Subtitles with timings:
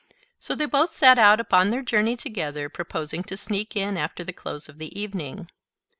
[0.39, 4.33] So they both set out upon their journey together, proposing to sneak in after the
[4.33, 5.47] close of the evening.